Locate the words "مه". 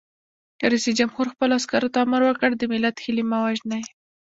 3.31-3.37